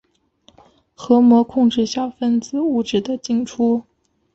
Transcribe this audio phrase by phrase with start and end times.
[0.95, 3.83] 核膜控制小分子物质的进出。